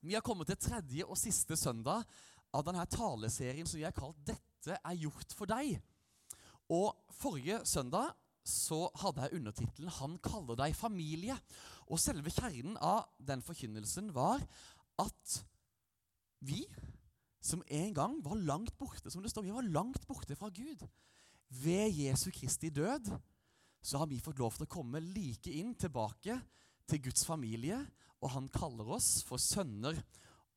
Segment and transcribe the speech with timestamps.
[0.00, 2.04] Vi har kommet til tredje og siste søndag
[2.54, 5.80] av denne taleserien som vi har kalt 'Dette er gjort for deg'.
[6.68, 8.12] Og Forrige søndag
[8.44, 11.38] så hadde jeg undertittelen 'Han kaller deg familie'.
[11.86, 14.42] Og selve kjernen av den forkynnelsen var
[14.98, 15.44] at
[16.40, 16.66] vi,
[17.40, 20.86] som en gang var langt borte, som det står, vi var langt borte fra Gud,
[21.48, 23.10] ved Jesu Kristi død,
[23.82, 26.40] så har vi fått lov til å komme like inn tilbake
[26.88, 27.78] til Guds familie,
[28.22, 29.98] og han kaller oss for sønner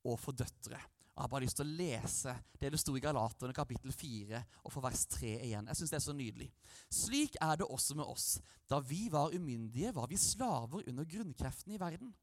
[0.08, 0.80] og for døtre.
[1.20, 4.72] Jeg har bare lyst til å lese det det sto i Galaterne kapittel 4 og
[4.72, 5.68] for vers 3 igjen.
[5.68, 6.48] Jeg synes det er så nydelig.
[6.96, 8.28] Slik er det også med oss.
[8.72, 12.14] Da vi var umyndige, var vi slaver under grunnkreftene i verden.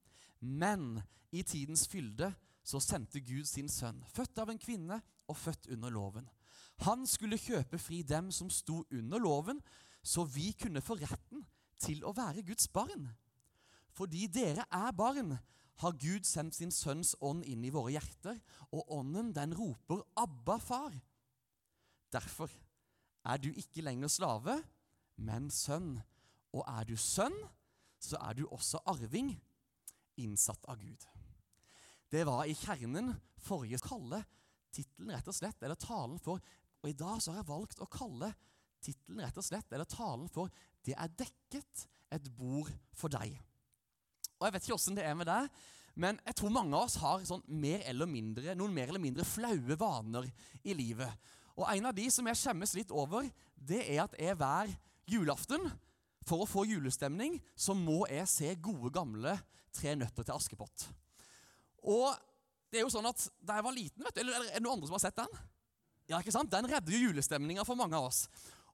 [0.41, 2.31] Men i tidens fylde
[2.65, 6.25] så sendte Gud sin sønn, født av en kvinne og født under loven.
[6.89, 9.61] Han skulle kjøpe fri dem som sto under loven,
[10.01, 11.45] så vi kunne få retten
[11.85, 13.11] til å være Guds barn.
[13.97, 15.39] Fordi dere er barn,
[15.81, 18.39] har Gud sendt sin sønns ånd inn i våre hjerter,
[18.73, 21.01] og ånden den roper 'Abba, far'.
[22.13, 22.51] Derfor
[23.25, 24.63] er du ikke lenger slave,
[25.17, 26.01] men sønn.
[26.53, 27.37] Og er du sønn,
[28.01, 29.35] så er du også arving,
[30.17, 31.05] innsatt av Gud.
[32.11, 34.23] Det var i kjernen forrige kalle
[34.73, 36.41] tittelen rett og slett, eller talen for
[36.85, 38.29] Og i dag så har jeg valgt å kalle
[38.85, 40.49] tittelen rett og slett, eller talen for
[40.85, 43.41] 'Det er dekket et bord for deg'.
[44.37, 45.49] Og Jeg vet ikke åssen det er med deg,
[45.97, 49.25] men jeg tror mange av oss har sånn mer eller mindre, noen mer eller mindre
[49.25, 50.29] flaue vaner
[50.63, 51.09] i livet.
[51.57, 53.25] Og En av de som jeg skjemmes litt over,
[53.57, 54.73] det er at jeg hver
[55.09, 55.71] julaften,
[56.27, 59.39] for å få julestemning, så må jeg se gode, gamle
[59.77, 60.87] Tre nøtter til Askepott.
[61.85, 62.15] Og
[62.73, 64.79] det er jo sånn at Da jeg var liten, vet du, eller er det noen
[64.79, 65.41] andre som har sett den?
[66.09, 66.49] Ja, ikke sant?
[66.53, 68.25] Den redder jo julestemninga for mange av oss.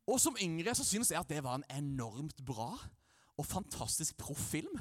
[0.07, 2.71] Og som yngre så syns jeg at det var en enormt bra
[3.39, 4.73] og fantastisk proff-film.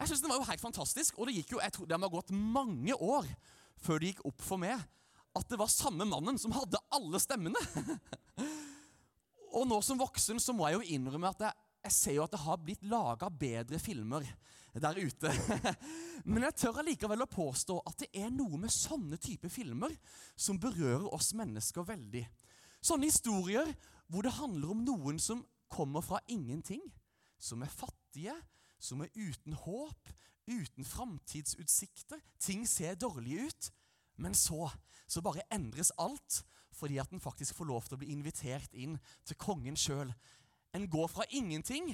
[0.00, 2.08] Jeg synes Den var jo helt fantastisk, og det gikk jo, jeg tror det må
[2.08, 3.28] ha gått mange år
[3.80, 4.80] før det gikk opp for meg
[5.36, 7.60] at det var samme mannen som hadde alle stemmene.
[9.56, 12.34] og nå som voksen så må jeg jo innrømme at jeg, jeg ser jo at
[12.34, 14.26] det har blitt laga bedre filmer
[14.74, 15.30] der ute.
[16.30, 19.94] Men jeg tør allikevel å påstå at det er noe med sånne type filmer
[20.34, 22.24] som berører oss mennesker veldig.
[22.80, 23.68] Sånne historier
[24.10, 26.82] hvor det handler om noen som kommer fra ingenting,
[27.38, 28.34] som er fattige,
[28.80, 30.10] som er uten håp,
[30.50, 32.20] uten framtidsutsikter.
[32.40, 33.70] Ting ser dårlige ut.
[34.20, 34.68] Men så,
[35.08, 36.42] så bare endres alt
[36.80, 38.94] fordi at en faktisk får lov til å bli invitert inn
[39.28, 40.12] til kongen sjøl.
[40.72, 41.90] En går fra ingenting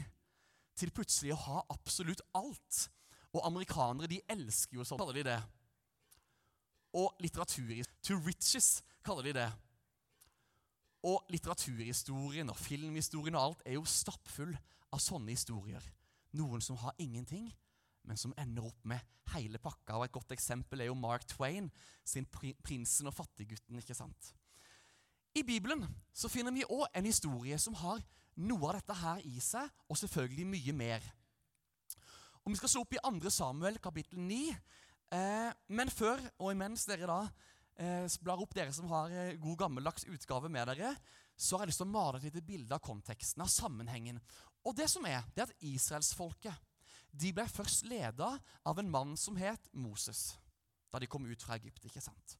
[0.78, 2.84] til plutselig å ha absolutt alt.
[3.34, 5.40] Og amerikanere de elsker jo sånn, kaller de det.
[6.96, 8.68] Og litteratur To riches
[9.04, 9.48] kaller de det.
[11.06, 14.54] Og litteraturhistorien og filmhistorien og alt er jo stappfull
[14.94, 15.82] av sånne historier.
[16.36, 17.48] Noen som har ingenting,
[18.06, 19.02] men som ender opp med
[19.34, 19.96] hele pakka.
[19.98, 21.70] Og Et godt eksempel er jo Mark Twain
[22.04, 23.78] sin 'Prinsen og fattiggutten'.
[23.78, 24.34] ikke sant?
[25.34, 28.00] I Bibelen så finner vi òg en historie som har
[28.36, 31.02] noe av dette her i seg, og selvfølgelig mye mer.
[32.44, 33.30] Og Vi skal slå opp i 2.
[33.30, 34.56] Samuel kapittel 9.
[35.12, 37.20] Eh, men før og imens dere da
[37.78, 40.94] eh, blar opp, dere som har eh, god gammeldags utgave med dere,
[41.36, 44.20] så har jeg lyst til å male et lite bilde av konteksten, av sammenhengen.
[44.66, 46.64] Og det som er, det er at israelsfolket
[47.16, 48.34] de ble først leda
[48.66, 50.34] av en mann som het Moses,
[50.92, 51.86] da de kom ut fra Egypt.
[51.86, 52.36] ikke sant?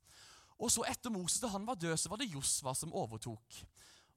[0.61, 3.61] Og så Etter Moses da han var død, så var det Josva som overtok.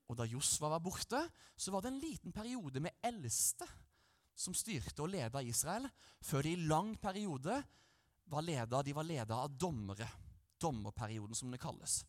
[0.10, 1.22] Og Da Josva var borte,
[1.56, 3.68] så var det en liten periode med eldste
[4.40, 5.86] som styrte og leda Israel,
[6.24, 7.60] før de i lang periode
[8.32, 10.08] var leda, de var leda av dommere.
[10.60, 12.02] Dommerperioden, som det kalles.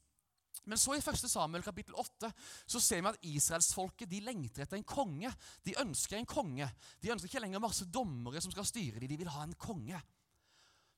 [0.69, 1.25] Men så i 1.
[1.31, 2.29] Samuel kapittel 8
[2.69, 5.31] så ser vi at israelsfolket lengter etter en konge.
[5.65, 6.69] De ønsker en konge.
[7.01, 9.09] De ønsker ikke lenger masse dommere som skal styre dem.
[9.09, 10.01] De vil ha en konge.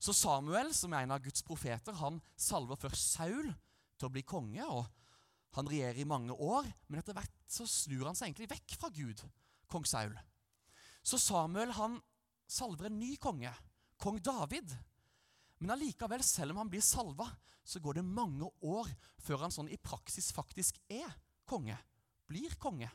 [0.03, 3.53] Så Samuel, som er en av Guds profeter, han salver først Saul
[3.95, 4.67] til å bli konge.
[4.67, 4.89] og
[5.55, 8.91] Han regjerer i mange år, men etter hvert så snur han seg egentlig vekk fra
[8.91, 9.23] Gud,
[9.71, 10.17] kong Saul.
[11.07, 12.01] Så Samuel han
[12.51, 13.53] salver en ny konge,
[14.03, 14.75] kong David.
[15.63, 17.29] Men allikevel, selv om han blir salva,
[17.63, 18.89] så går det mange år
[19.23, 21.07] før han sånn i praksis faktisk er
[21.47, 21.77] konge.
[22.27, 22.89] Blir konge.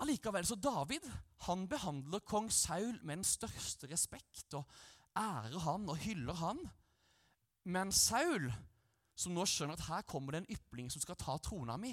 [0.00, 1.04] Allikevel, så David
[1.44, 4.64] han behandler kong Saul med den største respekt og
[5.16, 6.64] ærer han og hyller han.
[7.68, 8.48] Men Saul,
[9.16, 11.92] som nå skjønner at her kommer det en ypling som skal ta trona mi,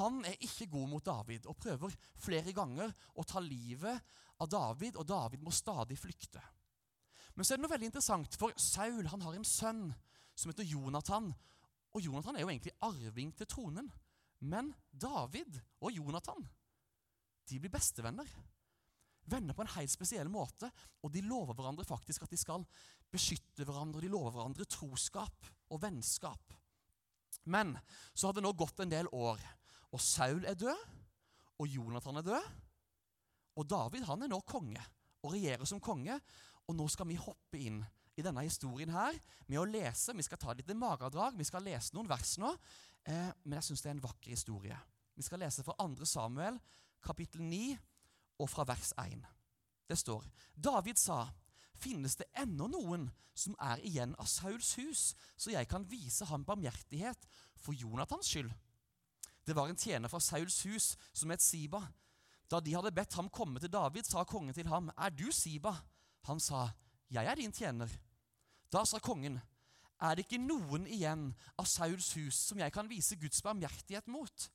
[0.00, 4.00] han er ikke god mot David og prøver flere ganger å ta livet
[4.40, 6.40] av David, og David må stadig flykte.
[7.34, 9.88] Men så er det noe veldig interessant, for Saul han har en sønn
[10.34, 11.32] som heter Jonathan.
[11.94, 13.90] Og Jonathan er jo egentlig arving til tronen.
[14.44, 16.44] Men David og Jonathan
[17.48, 18.28] de blir bestevenner.
[19.28, 20.70] Venner på en helt spesiell måte.
[21.04, 22.64] Og de lover hverandre faktisk at de skal
[23.12, 24.02] beskytte hverandre.
[24.04, 26.54] De lover hverandre troskap og vennskap.
[27.44, 27.74] Men
[28.14, 29.40] så har det nå gått en del år,
[29.92, 30.84] og Saul er død,
[31.60, 32.46] og Jonathan er død.
[33.60, 34.80] Og David han er nå konge
[35.24, 36.16] og regjerer som konge.
[36.68, 37.82] Og nå skal vi hoppe inn
[38.16, 39.16] i denne historien her
[39.50, 40.14] med å lese.
[40.16, 42.52] Vi skal ta et lite magedrag, vi skal lese noen vers nå.
[43.04, 44.78] Eh, men jeg syns det er en vakker historie.
[45.14, 46.06] Vi skal lese fra 2.
[46.08, 46.58] Samuel,
[47.04, 47.76] kapittel 9,
[48.42, 49.22] og fra vers 1.
[49.88, 50.24] Det står
[50.54, 51.26] David sa
[51.74, 55.00] Finnes det ennå noen som er igjen av Sauls hus,
[55.36, 57.26] så jeg kan vise ham barmhjertighet
[57.58, 58.52] for Jonathans skyld?
[59.44, 61.82] Det var en tjener fra Sauls hus som het Siba.
[62.48, 65.74] Da de hadde bedt ham komme til David, sa kongen til ham, Er du Siba?
[66.24, 66.68] Han sa,
[67.08, 67.90] Jeg er din tjener.
[68.72, 69.40] Da sa kongen,
[70.00, 71.28] Er det ikke noen igjen
[71.58, 74.50] av Sauls hus som jeg kan vise Guds barmhjertighet mot?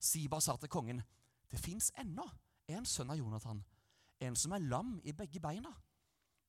[0.00, 1.02] Siba sa til kongen,
[1.50, 2.26] Det fins ennå
[2.68, 3.64] en sønn av Jonathan,
[4.20, 5.72] en som er lam i begge beina.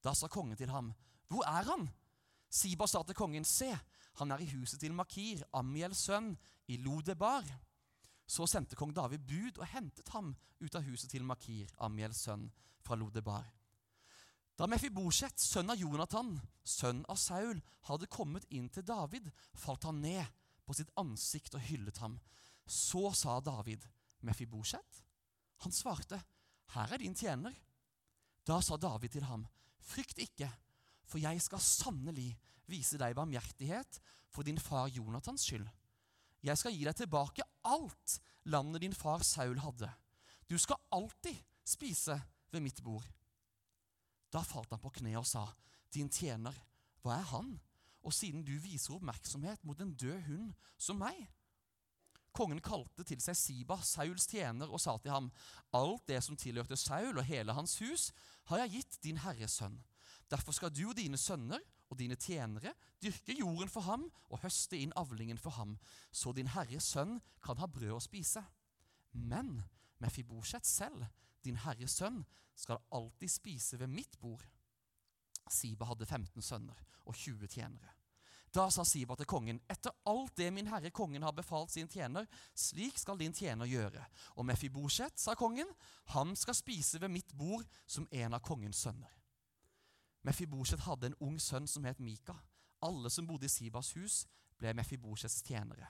[0.02, 0.94] Da sa kongen til ham,
[1.28, 1.90] Hvor er han?
[2.50, 3.72] Siba sa til kongen, Se,
[4.20, 7.44] han er i huset til Makir, Amiels sønn, i Lodebar.
[8.28, 12.52] Så sendte kong David bud og hentet ham ut av huset til Makir, Amiels sønn,
[12.82, 13.61] fra Lodebar.
[14.60, 20.02] Da Mefiboset, sønn av Jonathan, sønn av Saul, hadde kommet inn til David, falt han
[20.04, 20.26] ned
[20.68, 22.20] på sitt ansikt og hyllet ham.
[22.68, 23.88] Så sa David,
[24.22, 25.02] Mefiboset?
[25.66, 26.22] Han svarte,
[26.76, 27.56] Her er din tjener.
[28.48, 29.48] Da sa David til ham,
[29.82, 30.48] Frykt ikke,
[31.10, 32.36] for jeg skal sannelig
[32.70, 33.98] vise deg barmhjertighet
[34.32, 35.66] for din far Jonathans skyld.
[36.42, 38.20] Jeg skal gi deg tilbake alt
[38.50, 39.90] landet din far Saul hadde.
[40.50, 42.18] Du skal alltid spise
[42.52, 43.06] ved mitt bord.
[44.32, 45.46] Da falt han på kne og sa,
[45.92, 46.56] Din tjener,
[47.04, 47.52] hva er han?
[48.02, 51.28] Og siden du viser oppmerksomhet mot en død hund som meg?
[52.32, 55.28] Kongen kalte til seg Siba, Sauls tjener, og sa til ham,
[55.76, 58.12] Alt det som tilhørte Saul og hele hans hus,
[58.48, 59.82] har jeg gitt din herres sønn.
[60.32, 61.60] Derfor skal du og dine sønner
[61.92, 62.72] og dine tjenere
[63.04, 65.76] dyrke jorden for ham og høste inn avlingen for ham,
[66.12, 68.44] så din herres sønn kan ha brød å spise.
[69.12, 69.60] Men
[70.02, 71.04] Mefibosjet selv,
[71.44, 72.24] din herres sønn,
[72.56, 74.44] skal alltid spise ved mitt bord.
[75.50, 77.96] Siba hadde 15 sønner og 20 tjenere.
[78.52, 82.28] Da sa Siba til kongen, etter alt det min herre kongen har befalt sin tjener,
[82.56, 84.04] slik skal din tjener gjøre.
[84.36, 85.70] Og Mefibosjet, sa kongen,
[86.12, 89.14] han skal spise ved mitt bord som en av kongens sønner.
[90.28, 92.36] Mefibosjet hadde en ung sønn som het Mika.
[92.84, 94.26] Alle som bodde i Sibas hus,
[94.60, 95.88] ble Mefibosjets tjenere.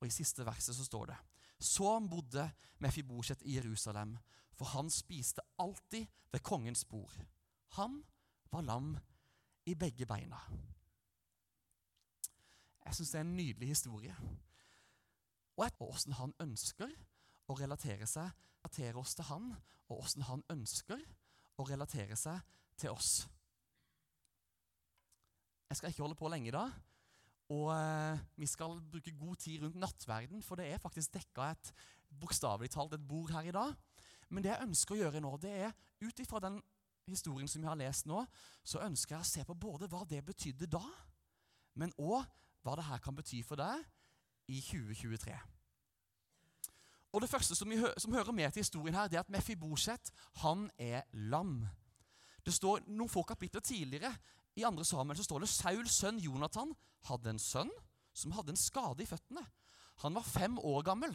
[0.00, 1.18] Og I siste verset så står det
[1.60, 2.48] Så bodde
[2.80, 4.16] Mefibosjet i Jerusalem,
[4.60, 7.14] for han spiste alltid ved kongens bord.
[7.80, 8.02] Han
[8.52, 8.92] var lam
[9.64, 10.36] i begge beina.
[12.84, 14.16] Jeg syns det er en nydelig historie.
[15.56, 16.92] Og åssen han ønsker
[17.48, 18.28] å relatere seg
[18.60, 19.50] relatere oss til han,
[19.88, 21.00] og åssen han ønsker
[21.56, 22.40] å relatere seg
[22.76, 23.24] til oss.
[25.70, 26.66] Jeg skal ikke holde på lenge da.
[27.50, 31.72] Og eh, vi skal bruke god tid rundt nattverden, for det er faktisk dekka et
[32.20, 33.72] bokstavelig talt et bord her i dag.
[34.30, 36.60] Men det jeg ønsker å gjøre nå, det er ut ifra den
[37.10, 38.22] historien som jeg har lest nå,
[38.62, 40.84] så ønsker jeg å se på både hva det betydde da,
[41.78, 42.22] men òg
[42.62, 43.82] hva det her kan bety for deg
[44.50, 45.34] i 2023.
[47.10, 50.12] Og Det første som, hø som hører med til historien, her, det er at Mefibosjet
[50.44, 51.64] han er lam.
[52.46, 54.12] Det står Noen få kapitler tidligere
[54.58, 56.72] i andre Samuel så står det Sauls sønn Jonathan
[57.08, 57.70] hadde en sønn
[58.16, 59.42] som hadde en skade i føttene.
[60.04, 61.14] Han var fem år gammel.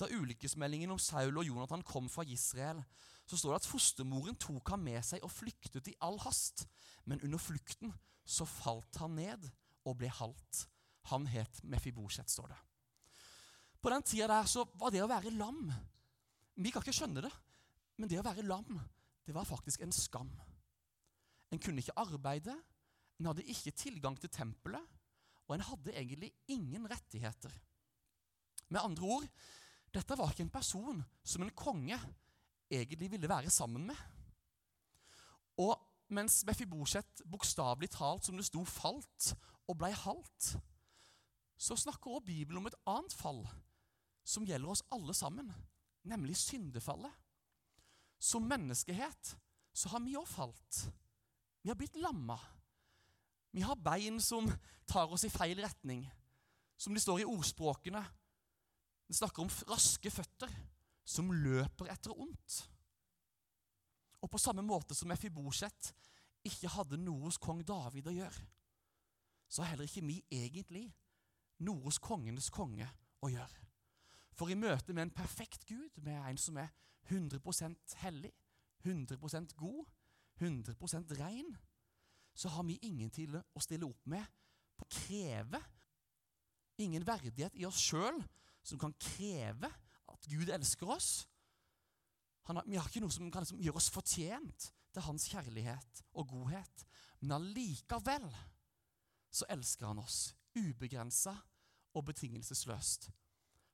[0.00, 2.80] Da ulykkesmeldingen om Saul og Jonathan kom fra Israel,
[3.28, 6.64] så står det at fostermoren tok ham med seg og flyktet i all hast.
[7.04, 7.92] Men under flukten
[8.24, 9.44] så falt han ned
[9.84, 10.64] og ble halt.
[11.12, 12.58] Han het Mefiboset, står det.
[13.80, 15.70] På den tida der så var det å være lam
[16.60, 17.30] Vi kan ikke skjønne det,
[17.96, 18.76] men det å være lam,
[19.24, 20.28] det var faktisk en skam.
[21.48, 22.52] En kunne ikke arbeide,
[23.16, 24.84] en hadde ikke tilgang til tempelet,
[25.46, 27.54] og en hadde egentlig ingen rettigheter.
[28.68, 29.26] Med andre ord,
[29.94, 31.98] dette var ikke en person som en konge
[32.70, 33.96] egentlig ville være sammen med.
[35.58, 35.74] Og
[36.14, 39.32] mens Mefiboset bokstavelig talt, som det sto, falt
[39.68, 40.52] og blei halt,
[41.60, 43.44] så snakker også Bibelen om et annet fall
[44.24, 45.50] som gjelder oss alle sammen,
[46.06, 47.12] nemlig syndefallet.
[48.20, 49.34] Som menneskehet
[49.72, 50.84] så har vi òg falt.
[51.62, 52.38] Vi har blitt lamma.
[53.50, 54.48] Vi har bein som
[54.88, 56.04] tar oss i feil retning.
[56.80, 58.02] Som det står i ordspråkene.
[59.10, 60.52] Det snakker om raske føtter
[61.02, 62.60] som løper etter ondt.
[64.22, 65.88] Og på samme måte som Efibosjet
[66.46, 68.46] ikke hadde noe hos kong David å gjøre,
[69.50, 70.84] så har heller ikke vi egentlig
[71.66, 72.86] noe hos kongenes konge
[73.18, 73.66] å gjøre.
[74.38, 76.70] For i møte med en perfekt Gud, med en som er
[77.10, 78.30] 100% hellig,
[78.86, 79.90] 100% god,
[80.38, 81.56] 100% ren,
[82.30, 84.22] så har vi ingen til å stille opp med
[84.78, 85.58] på kreve.
[86.78, 88.22] Ingen verdighet i oss sjøl
[88.62, 89.70] som kan kreve
[90.10, 91.26] at Gud elsker oss.
[92.48, 96.28] Har, vi har ikke noe som kan liksom gjøre oss fortjent til hans kjærlighet og
[96.32, 96.86] godhet.
[97.20, 98.26] Men allikevel
[99.30, 101.36] så elsker han oss ubegrensa
[101.94, 103.10] og betingelsesløst.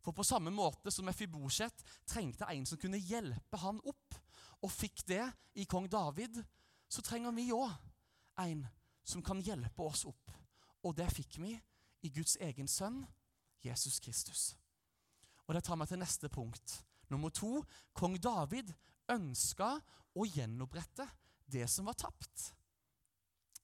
[0.05, 4.15] For på samme måte som Mefibosjet trengte en som kunne hjelpe han opp,
[4.63, 5.25] og fikk det
[5.59, 6.39] i kong David,
[6.89, 7.73] så trenger vi òg
[8.45, 8.63] en
[9.07, 10.31] som kan hjelpe oss opp.
[10.87, 11.57] Og det fikk vi
[12.07, 13.03] i Guds egen sønn,
[13.65, 14.55] Jesus Kristus.
[15.47, 16.83] Og Det tar meg til neste punkt.
[17.11, 17.61] Nummer to
[17.95, 18.73] kong David
[19.13, 19.77] ønska
[20.17, 21.07] å gjenopprette
[21.47, 22.51] det som var tapt.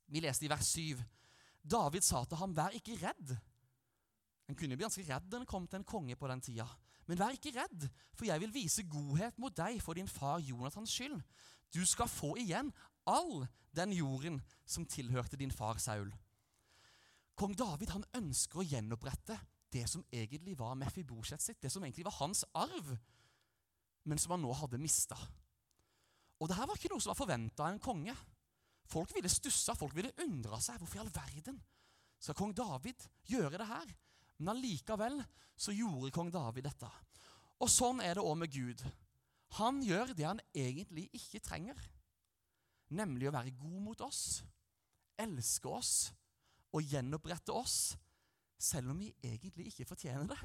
[0.07, 1.01] Vi leste i vers 7.
[1.63, 3.39] David sa til ham, 'Vær ikke redd.'
[4.49, 6.67] En kunne bli ganske redd da en kom til en konge på den tida.
[7.07, 10.91] Men vær ikke redd, for jeg vil vise godhet mot deg for din far Jonathans
[10.91, 11.23] skyld.
[11.75, 12.73] Du skal få igjen
[13.07, 16.13] all den jorden som tilhørte din far Saul.
[17.35, 19.39] Kong David han ønsker å gjenopprette
[19.73, 22.93] det som egentlig var Mefibosjet sitt, det som egentlig var hans arv,
[24.05, 25.17] men som han nå hadde mista.
[26.43, 28.15] Og det her var ikke noe som var forventa av en konge.
[28.91, 30.81] Folk ville stussa, folk ville undra seg.
[30.81, 31.61] Hvorfor i all verden
[32.23, 33.93] skal kong David gjøre det her?
[34.43, 35.21] Men allikevel
[35.55, 36.91] så gjorde kong David dette.
[37.63, 38.83] Og sånn er det òg med Gud.
[39.61, 41.79] Han gjør det han egentlig ikke trenger,
[42.97, 44.41] nemlig å være god mot oss,
[45.21, 45.93] elske oss
[46.73, 47.93] og gjenopprette oss,
[48.63, 50.39] selv om vi egentlig ikke fortjener det.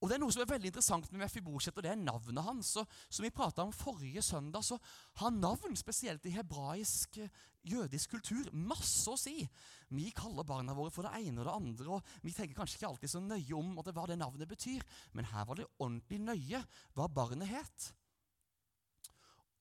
[0.00, 2.70] Og Det er noe som er veldig interessant med Mefibosjet, og det er navnet hans.
[2.80, 4.78] Og, som vi prata om forrige søndag, så
[5.20, 7.28] har navn, spesielt i hebraisk eh,
[7.68, 9.44] jødisk kultur, masse å si.
[9.92, 12.88] Vi kaller barna våre for det ene og det andre, og vi tenker kanskje ikke
[12.94, 16.62] alltid så nøye om det, hva det navnet betyr, men her var det ordentlig nøye
[16.96, 17.90] hva barnet het.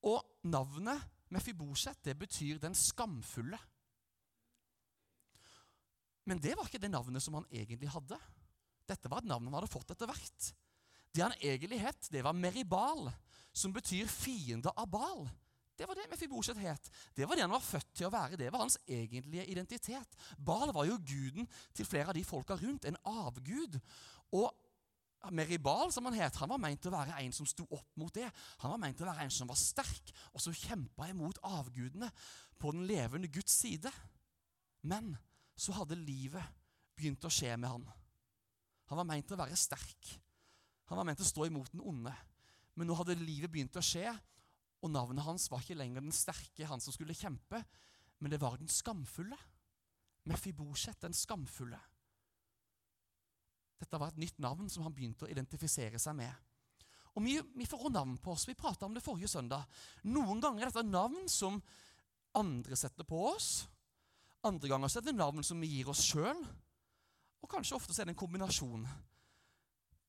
[0.07, 1.03] Og navnet
[1.35, 3.59] Mefibosjet, det betyr den skamfulle.
[6.29, 8.17] Men det var ikke det navnet som han egentlig hadde.
[8.89, 10.49] Dette var et navn han hadde fått etter hvert.
[11.09, 13.07] Det han egentlig het, det var Meribal,
[13.53, 15.25] som betyr fiende av Bal.
[15.79, 16.89] Det var det Mefiboset het.
[17.15, 18.37] Det var det han var født til å være.
[18.37, 20.17] Det var hans egentlige identitet.
[20.37, 23.79] Bal var jo guden til flere av de folka rundt, en avgud.
[24.35, 28.13] Og Meribal, som han het, han var meint å være en som sto opp mot
[28.15, 28.27] det.
[28.61, 32.11] Han var meint å være en som var sterk, og som kjempa imot avgudene
[32.59, 33.91] på den levende Guds side.
[34.83, 35.15] Men
[35.59, 36.43] så hadde livet
[36.95, 37.85] begynt å skje med han.
[38.89, 40.15] Han var meint til å være sterk.
[40.89, 42.13] Han var meint til å stå imot den onde.
[42.79, 44.09] Men nå hadde livet begynt å skje,
[44.79, 47.59] og navnet hans var ikke lenger den sterke, han som skulle kjempe,
[48.19, 49.37] men det var den skamfulle.
[50.29, 51.79] Mefibosjet, den skamfulle.
[53.79, 56.31] Dette var et nytt navn som han begynte å identifisere seg med.
[57.15, 58.47] Og Vi, vi får navn på oss.
[58.47, 59.65] Vi prata om det forrige søndag.
[60.07, 61.59] Noen ganger er dette navn som
[62.37, 63.67] andre setter på oss.
[64.47, 66.43] Andre ganger så er det navn som vi gir oss sjøl.
[67.43, 68.85] Og kanskje ofte så er det en kombinasjon.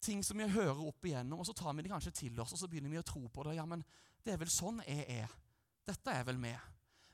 [0.01, 2.61] Ting som vi hører opp igjennom, og så tar vi det kanskje til oss, og
[2.63, 3.57] så begynner vi å tro på det.
[3.59, 3.85] Ja, men
[4.25, 5.35] det er vel sånn jeg er.
[5.87, 6.59] Dette er vel meg.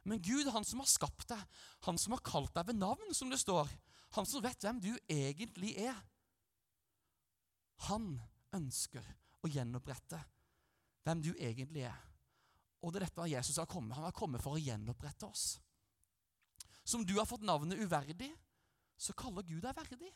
[0.07, 1.41] Men Gud, han som har skapt deg,
[1.89, 3.71] han som har kalt deg ved navn, som det står,
[4.15, 5.97] han som vet hvem du egentlig er,
[7.91, 8.13] han
[8.55, 9.05] ønsker
[9.43, 10.21] å gjenopprette
[11.07, 11.99] hvem du egentlig er.
[12.87, 13.97] Og det er dette Jesus har kommet.
[13.99, 15.57] Han har kommet for å gjenopprette oss.
[16.87, 18.31] Som du har fått navnet uverdig,
[18.97, 20.13] så kaller Gud deg verdig.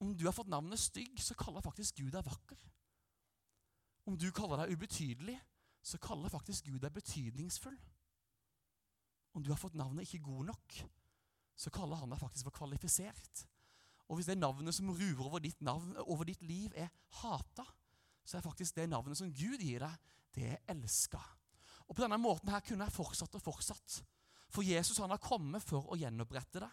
[0.00, 2.60] Om du har fått navnet stygg, så kaller faktisk Gud deg vakker.
[4.08, 5.36] Om du kaller deg ubetydelig,
[5.82, 7.76] så kaller faktisk Gud deg betydningsfull.
[9.36, 10.78] Om du har fått navnet ikke god nok,
[11.56, 13.44] så kaller han deg faktisk for kvalifisert.
[14.10, 16.90] Og hvis det navnet som ruver over ditt, navn, over ditt liv, er
[17.20, 17.64] hata,
[18.24, 21.20] så er faktisk det navnet som Gud gir deg, det er elska.
[21.88, 24.00] Og På denne måten her kunne jeg fortsatt og fortsatt.
[24.50, 26.70] For Jesus han har kommet for å gjenopprette det.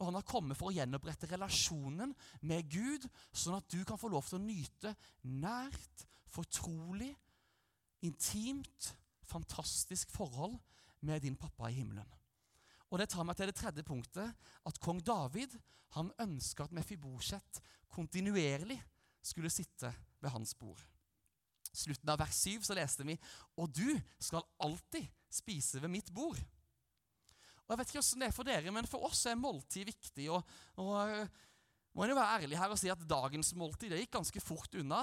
[0.00, 2.14] Og han har kommet for å gjenopprette relasjonen
[2.48, 4.94] med Gud, sånn at du kan få lov til å nyte
[5.30, 7.12] nært, fortrolig,
[8.02, 8.88] intimt,
[9.28, 10.56] fantastisk forhold
[11.06, 12.08] med din pappa i himmelen.
[12.90, 14.34] Og Det tar meg til det tredje punktet,
[14.66, 15.54] at kong David
[15.96, 17.60] han ønska at Mefibosjet
[17.92, 18.78] kontinuerlig
[19.22, 20.80] skulle sitte ved hans bord.
[21.72, 23.14] Slutten av vers 7 så leste vi
[23.56, 26.36] Og du skal alltid spise ved mitt bord.
[27.72, 30.28] Jeg vet ikke hvordan det er for dere, men for oss er måltid viktig.
[30.34, 31.24] Og, og,
[31.92, 34.76] må jeg jo være ærlig her og si at dagens måltid det gikk ganske fort
[34.80, 35.02] unna.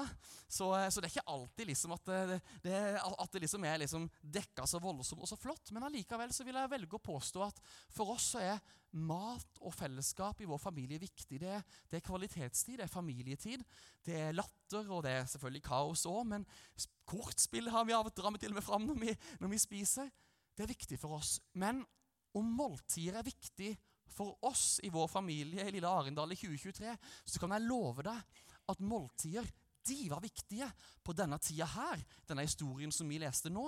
[0.50, 3.78] Så, eh, så det er ikke alltid liksom at det, det, at det liksom er
[3.82, 5.70] liksom dekka så voldsomt og så flott.
[5.74, 7.62] Men allikevel så vil jeg velge å påstå at
[7.94, 11.38] for oss så er mat og fellesskap i vår familie viktig.
[11.38, 11.60] Det,
[11.90, 13.62] det er kvalitetstid, det er familietid,
[14.06, 16.24] det er latter, og det er selvfølgelig kaos òg.
[16.34, 16.48] Men
[17.06, 20.10] kortspill har vi av og til med fram når vi, når vi spiser.
[20.58, 21.38] Det er viktig for oss.
[21.54, 21.84] Men
[22.38, 23.70] om måltider er viktig
[24.10, 26.94] for oss i vår familie i lille Arendal i 2023,
[27.24, 29.46] så kan jeg love deg at måltider
[29.88, 30.66] de var viktige
[31.02, 33.64] på denne tida her, denne historien som vi leste nå.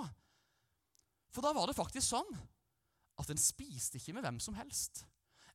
[1.33, 2.35] For da var det faktisk sånn
[3.21, 5.05] at en spiste ikke med hvem som helst.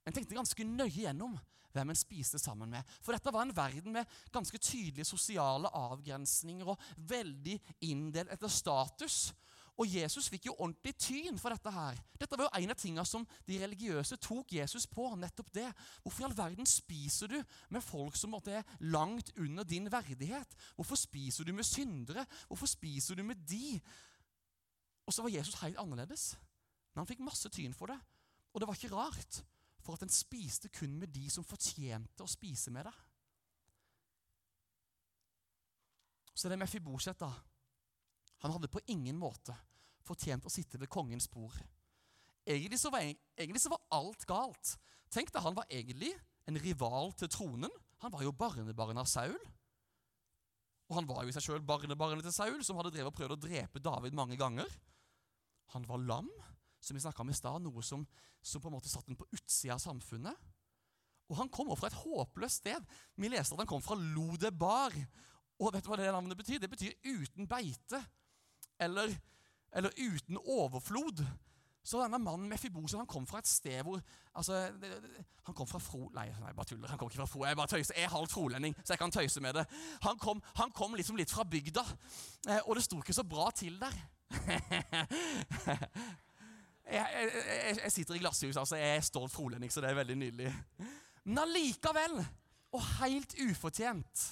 [0.07, 1.35] En tenkte ganske nøye gjennom
[1.75, 2.85] hvem en spiste sammen med.
[3.03, 9.27] For dette var en verden med ganske tydelige sosiale avgrensninger og veldig inndelt etter status.
[9.77, 12.00] Og Jesus fikk jo ordentlig tyn for dette her.
[12.17, 15.05] Dette var jo en av tingene som de religiøse tok Jesus på.
[15.15, 15.67] nettopp det.
[16.01, 17.38] Hvorfor i all verden spiser du
[17.69, 20.55] med folk som måtte er langt under din verdighet?
[20.75, 22.25] Hvorfor spiser du med syndere?
[22.48, 23.79] Hvorfor spiser du med de?
[25.05, 26.38] Og så var Jesus helt annerledes.
[26.93, 28.00] Men han fikk masse tyn for det.
[28.53, 29.43] Og det var ikke rart,
[29.79, 32.96] for at en spiste kun med de som fortjente å spise med det.
[36.34, 37.29] Så det er Mefiboset, da.
[38.44, 39.56] Han hadde på ingen måte
[40.08, 41.56] fortjent å sitte ved kongens bord.
[42.48, 43.03] Egentlig så, var,
[43.36, 44.77] egentlig så var alt galt.
[45.12, 46.13] Tenk deg, Han var egentlig
[46.48, 47.72] en rival til tronen.
[48.03, 49.39] Han var jo barnebarn av Saul.
[50.88, 53.36] Og han var jo i seg sjøl barnebarnet til Saul, som hadde drevet og prøvd
[53.36, 54.70] å drepe David mange ganger.
[55.75, 56.29] Han var lam,
[56.79, 58.06] som vi snakka om i stad, noe som,
[58.39, 60.46] som, på en måte satt den på utsida av samfunnet.
[61.27, 62.86] Og han kom fra et håpløst sted.
[63.20, 64.96] Vi leste at han kom fra Lodebar.
[65.60, 66.62] Og vet du hva det navnet betyr?
[66.63, 68.00] Det betyr uten beite
[68.79, 69.13] eller,
[69.72, 71.25] eller uten overflod.
[71.88, 74.01] Så denne mannen Mefiboset han kom fra et sted hvor
[74.36, 74.65] altså,
[75.48, 76.10] Han kom fra Fro...
[76.15, 76.89] Nei, nei, bare tuller.
[76.91, 77.46] Han kom ikke fra Fro.
[77.48, 77.96] Jeg bare tøyser.
[77.96, 79.63] Jeg er halvt frolending, så jeg kan tøyse med det.
[80.03, 81.86] Han kom, han kom liksom litt fra bygda,
[82.50, 83.96] eh, og det sto ikke så bra til der.
[86.91, 88.75] jeg, jeg, jeg, jeg, sitter i glasshus, altså.
[88.75, 90.51] Jeg er stolt frolending, så det er veldig nydelig.
[91.24, 92.19] Men allikevel,
[92.75, 94.27] og helt ufortjent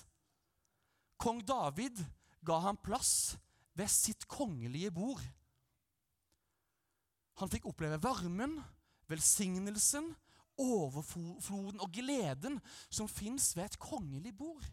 [1.23, 2.03] Kong David
[2.45, 3.37] ga ham plass
[3.75, 5.23] ved sitt kongelige bord.
[7.41, 8.57] Han fikk oppleve varmen,
[9.11, 10.13] velsignelsen,
[10.61, 14.63] overfloden og gleden som fins ved et kongelig bord.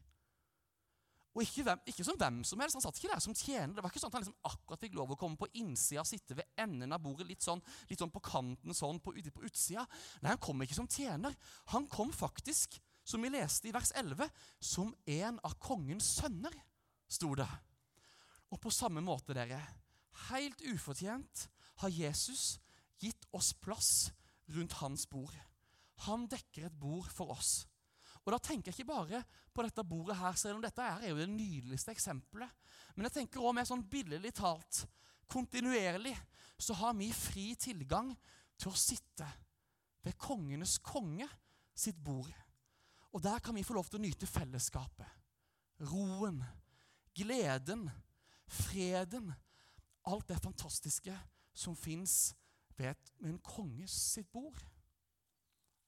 [1.32, 2.76] Og ikke, hvem, ikke, som hvem som helst.
[2.76, 3.72] Han satt ikke der som tjener.
[3.74, 6.36] Det var ikke sånn at han liksom akkurat fikk lov å komme på innsida, sitte
[6.36, 9.86] ved enden av bordet, litt sånn, litt sånn på kanten, sånn på, på utsida.
[10.20, 11.32] Nei, han kom ikke som tjener.
[11.72, 14.28] Han kom faktisk, som vi leste i vers 11,
[14.60, 16.52] som en av kongens sønner,
[17.08, 17.48] sto det.
[18.52, 19.60] Og på samme måte, dere,
[20.28, 21.46] helt ufortjent
[21.82, 22.58] har Jesus
[23.00, 24.12] gitt oss plass
[24.52, 25.34] rundt hans bord.
[26.06, 27.62] Han dekker et bord for oss.
[28.22, 31.18] Og Da tenker jeg ikke bare på dette bordet her, selv om dette er jo
[31.18, 32.50] det nydeligste eksempelet.
[32.94, 34.84] Men jeg tenker også mer sånn billedlig talt,
[35.26, 36.14] kontinuerlig,
[36.60, 38.12] så har vi fri tilgang
[38.60, 39.26] til å sitte
[40.04, 41.26] ved kongenes konge
[41.74, 42.30] sitt bord.
[43.12, 45.08] Og der kan vi få lov til å nyte fellesskapet,
[45.90, 46.38] roen,
[47.16, 47.88] gleden,
[48.52, 49.32] freden,
[50.04, 51.14] alt det fantastiske
[51.54, 52.34] som fins
[52.76, 54.58] ved en konges sitt bord.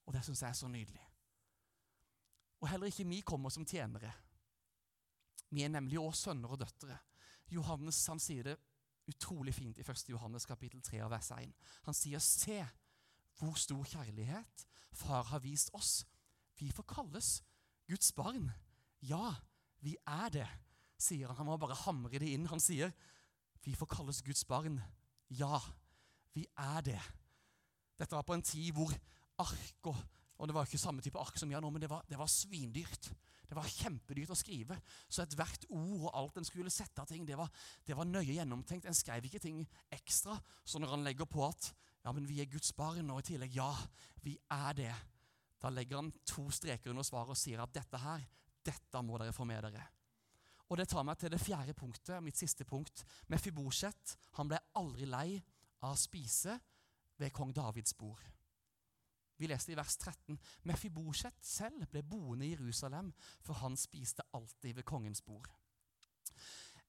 [0.04, 1.06] Og det syns jeg er så nydelig.
[2.60, 4.12] Og heller ikke vi kommer som tjenere.
[5.50, 6.96] Vi er nemlig også sønner og døtre.
[7.52, 8.56] Johannes han sier det
[9.08, 10.08] utrolig fint i 1.
[10.08, 11.52] Johannes kapittel 3 av vers 1.
[11.84, 12.64] Han sier, 'Se
[13.38, 16.06] hvor stor kjærlighet Far har vist oss.
[16.58, 17.42] Vi får kalles
[17.88, 18.50] Guds barn.
[19.02, 19.34] Ja,
[19.80, 20.48] vi er det
[21.00, 21.36] sier han.
[21.40, 22.46] Han må bare hamre det inn.
[22.52, 22.92] Han sier,
[23.64, 24.82] 'Vi får kalles Guds barn.'
[25.30, 25.60] Ja,
[26.34, 27.00] vi er det.
[27.98, 28.92] Dette var på en tid hvor
[29.38, 29.96] ark og,
[30.38, 32.26] og det var ikke samme type ark som har nå, men det var, det var
[32.26, 33.10] svindyrt.
[33.48, 34.76] Det var kjempedyrt å skrive.
[35.08, 37.50] Så ethvert ord og alt en skulle sette av ting, det var,
[37.86, 38.88] det var, nøye gjennomtenkt.
[38.88, 39.62] En skrev ikke ting
[39.94, 40.36] ekstra.
[40.64, 41.70] Så når han legger på at
[42.04, 43.70] ja, men vi er Guds barn, og i tillegg ja,
[44.24, 44.94] vi er det,
[45.62, 48.24] da legger han to streker under svaret og sier at dette her,
[48.64, 49.86] dette må dere få med dere.
[50.68, 53.04] Og det tar meg til det fjerde punktet, mitt siste punkt.
[53.28, 55.28] Mefibosjet han ble aldri lei
[55.84, 56.56] av å spise
[57.20, 58.22] ved kong Davids bord.
[59.36, 60.38] Vi leste i vers 13.
[60.70, 63.10] Mefibosjet selv ble boende i Jerusalem,
[63.42, 65.50] for han spiste alltid ved kongens bord.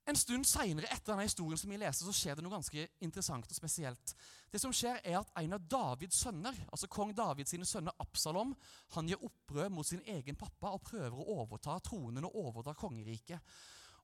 [0.05, 3.47] En stund seinere etter denne historien som vi leser, så skjer det noe ganske interessant
[3.49, 4.13] og spesielt.
[4.53, 8.53] Det som skjer er at En av Davids sønner, altså kong Davids sønner Absalom,
[8.93, 13.41] han gjør opprør mot sin egen pappa og prøver å overta tronen og overta kongeriket.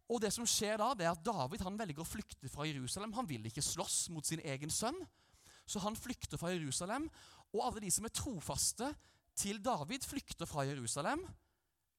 [0.09, 3.13] Og det som skjer da, det er at David han velger å flykte fra Jerusalem.
[3.13, 4.97] Han vil ikke slåss mot sin egen sønn,
[5.69, 7.05] så han flykter fra Jerusalem.
[7.53, 8.89] Og alle de som er trofaste
[9.37, 11.23] til David, flykter fra Jerusalem.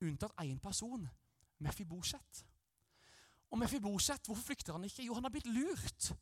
[0.02, 1.06] unntatt én person,
[1.62, 2.42] Mefiboset.
[3.52, 5.04] Og Mefiboset, hvorfor flykter han ikke?
[5.04, 6.12] Jo, han har blitt lurt.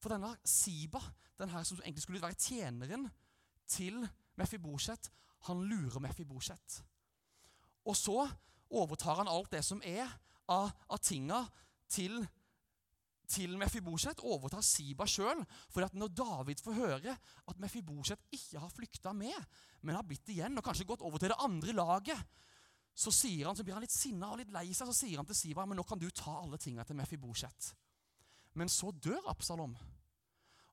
[0.00, 1.00] For denne Siba,
[1.40, 3.08] den her som egentlig skulle være tjeneren
[3.68, 3.98] til
[4.38, 5.10] Mefiboset,
[5.48, 6.82] han lurer Mefiboset.
[7.84, 8.22] Og så
[8.70, 10.06] overtar han alt det som er
[10.50, 11.42] av, av tinga
[11.90, 12.20] til
[13.30, 15.44] til Mefiboset overtar Siba sjøl.
[15.70, 19.36] For når David får høre at Mefiboset ikke har flykta med,
[19.86, 22.24] men har blitt igjen og kanskje gått over til det andre laget,
[22.94, 24.90] så, sier han, så blir han litt sinna og litt lei seg.
[24.90, 27.70] Så sier han til Siva men nå kan du ta alle tingene til Mefiboset.
[28.58, 29.76] Men så dør Absalom.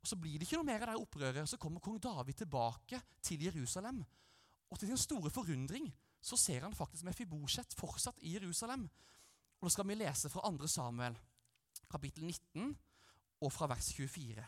[0.01, 1.49] Og Så blir det ikke noe mer av det opprøret.
[1.49, 4.03] Så kommer kong David tilbake til Jerusalem.
[4.71, 5.87] Og til sin store forundring
[6.21, 8.87] så ser han faktisk Mefiboset fortsatt i Jerusalem.
[9.59, 10.67] Og Nå skal vi lese fra 2.
[10.67, 11.17] Samuel,
[11.89, 12.75] kapittel 19,
[13.41, 14.45] og fra vers 24.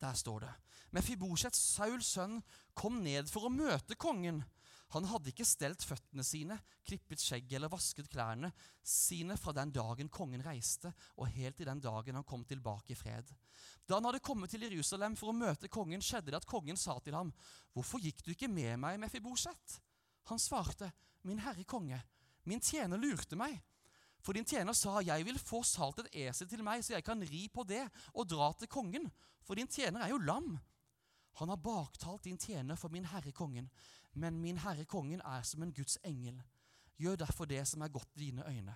[0.00, 0.52] Der står det
[0.90, 2.40] Mefiboset, Sauls sønn,
[2.74, 4.42] kom ned for å møte kongen.
[4.90, 8.50] Han hadde ikke stelt føttene sine, klippet skjegget eller vasket klærne
[8.82, 12.98] sine fra den dagen kongen reiste, og helt til den dagen han kom tilbake i
[12.98, 13.30] fred.
[13.86, 16.98] Da han hadde kommet til Jerusalem for å møte kongen, skjedde det at kongen sa
[16.98, 17.32] til ham,
[17.72, 19.80] 'Hvorfor gikk du ikke med meg, Mefiboset?'
[20.24, 22.02] Han svarte, 'Min herre konge,
[22.44, 23.62] min tjener lurte meg.'
[24.20, 27.22] For din tjener sa, 'Jeg vil få salt et esel til meg, så jeg kan
[27.22, 30.58] ri på det og dra til kongen.' For din tjener er jo lam.
[31.40, 33.70] Han har baktalt din tjener for min herre kongen.
[34.12, 36.40] Men min herre kongen er som en Guds engel.
[37.00, 38.74] Gjør derfor det som er godt i dine øyne.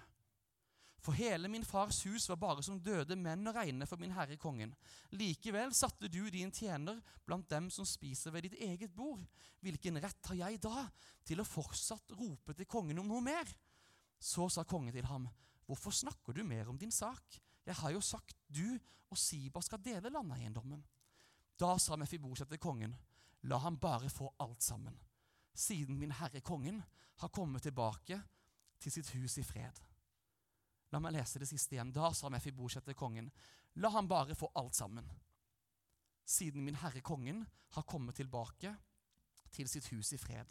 [1.04, 4.38] For hele min fars hus var bare som døde menn å regne for min herre
[4.40, 4.70] kongen.
[5.12, 9.20] Likevel satte du din tjener blant dem som spiser ved ditt eget bord.
[9.60, 10.86] Hvilken rett har jeg da
[11.26, 13.52] til å fortsatt rope til kongen om noe mer?
[14.16, 15.28] Så sa kongen til ham,
[15.68, 17.36] hvorfor snakker du mer om din sak?
[17.66, 18.78] Jeg har jo sagt du
[19.12, 20.80] og Siba skal dele landeiendommen.
[21.60, 22.96] Da sa Mefiboset til kongen,
[23.44, 24.96] la ham bare få alt sammen
[25.54, 26.82] siden min herre kongen
[27.22, 28.18] har kommet tilbake
[28.82, 29.78] til sitt hus i fred.
[30.92, 31.92] La meg lese det siste igjen.
[31.94, 33.30] Da sa Mefiboset til kongen,
[33.82, 35.06] la ham bare få alt sammen,
[36.24, 37.42] siden min herre kongen
[37.74, 38.70] har kommet tilbake
[39.54, 40.50] til sitt hus i fred.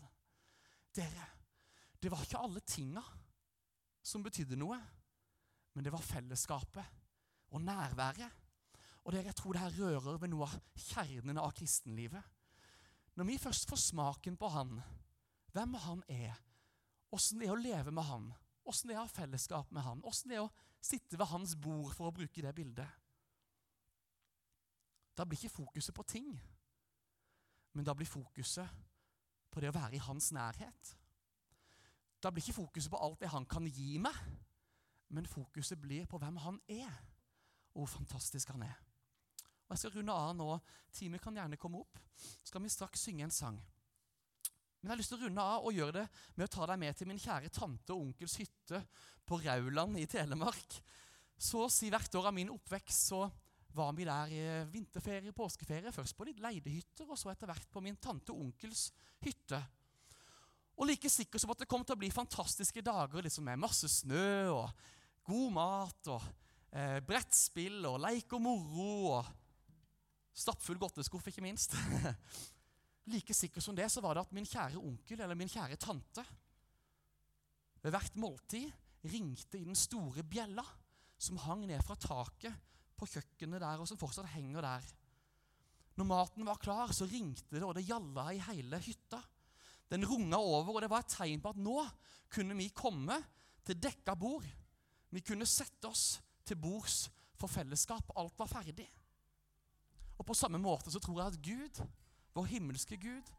[0.94, 1.28] Dere,
[2.00, 3.04] det var ikke alle tinga
[4.04, 4.78] som betydde noe,
[5.74, 7.00] men det var fellesskapet
[7.56, 8.42] og nærværet.
[9.04, 12.24] Og dere, jeg tror det her rører ved noe av kjernen av kristenlivet.
[13.16, 14.80] Når vi først får smaken på han,
[15.54, 16.34] hvem han er,
[17.14, 18.32] åssen det er å leve med han,
[18.66, 21.54] åssen det er å ha fellesskap med han, åssen det er å sitte ved hans
[21.56, 23.00] bord, for å bruke det bildet
[25.14, 26.32] Da blir ikke fokuset på ting,
[27.74, 28.70] men da blir fokuset
[29.54, 30.96] på det å være i hans nærhet.
[32.18, 34.18] Da blir ikke fokuset på alt det han kan gi meg,
[35.14, 36.90] men fokuset blir på hvem han er,
[37.76, 38.80] og hvor fantastisk han er.
[39.74, 40.48] Og Jeg skal runde av nå.
[40.94, 41.98] Teamet kan gjerne komme opp.
[42.14, 43.56] Så skal vi straks synge en sang.
[44.84, 46.04] Men jeg har lyst til å runde av og gjøre det
[46.36, 48.84] med å ta deg med til min kjære tante og onkels hytte
[49.26, 50.78] på Rauland i Telemark.
[51.42, 53.24] Så å si hvert år av min oppvekst så
[53.74, 55.96] var vi der i vinterferie, påskeferie.
[55.96, 58.92] Først på litt leidehytter, og så etter hvert på min tante og onkels
[59.26, 59.58] hytte.
[60.78, 63.90] Og like sikkert som at det kom til å bli fantastiske dager liksom med masse
[63.90, 64.86] snø og
[65.26, 66.28] god mat og
[66.70, 69.34] eh, brettspill og leik og moro og
[70.34, 71.76] Stappfull godteskuff, ikke minst.
[73.14, 76.24] like sikkert som det så var det at min kjære onkel eller min kjære tante
[77.84, 78.72] ved hvert måltid
[79.12, 80.64] ringte i den store bjella
[81.20, 82.56] som hang ned fra taket
[83.00, 84.86] på kjøkkenet der, og som fortsatt henger der.
[86.00, 89.20] Når maten var klar, så ringte det, og det gjalla i hele hytta.
[89.92, 91.76] Den runga over, og det var et tegn på at nå
[92.34, 93.20] kunne vi komme
[93.68, 94.48] til dekka bord.
[95.14, 97.06] Vi kunne sette oss til bords
[97.38, 98.16] for fellesskap.
[98.18, 98.88] Alt var ferdig.
[100.18, 101.82] Og på samme måte så tror jeg at Gud,
[102.34, 103.32] vår himmelske Gud,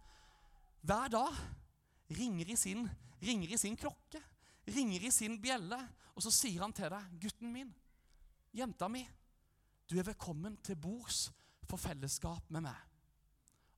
[0.85, 1.37] hver dag
[2.13, 2.85] ringer i sin,
[3.23, 4.21] ringer i sin klokke,
[4.69, 5.79] ringer i sin bjelle,
[6.15, 7.73] og så sier han til deg, 'Gutten min,
[8.55, 9.03] jenta mi,
[9.89, 11.31] du er velkommen til bords
[11.69, 12.85] for fellesskap med meg.'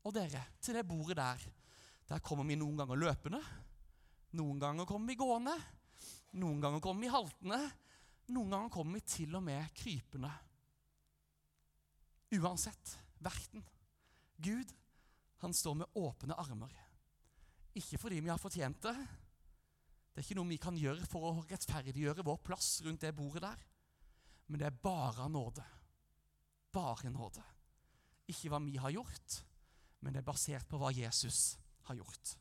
[0.07, 1.41] Og dere, til det bordet der,
[2.07, 3.41] der kommer vi noen ganger løpende.
[4.39, 5.55] Noen ganger kommer vi gående.
[6.39, 7.59] Noen ganger kommer vi haltende.
[8.31, 10.31] Noen ganger kommer vi til og med krypende.
[12.35, 12.99] Uansett.
[13.19, 13.65] Verten.
[14.37, 14.73] Gud,
[15.37, 16.73] han står med åpne armer.
[17.77, 18.97] Ikke fordi vi har fortjent det.
[20.12, 23.45] Det er ikke noe vi kan gjøre for å rettferdiggjøre vår plass rundt det bordet
[23.45, 23.67] der.
[24.49, 25.65] Men det er bare nåde.
[26.73, 27.45] Bare nåde.
[28.33, 29.41] Ikke hva vi har gjort,
[30.01, 31.57] men det er basert på hva Jesus
[31.89, 32.33] har gjort.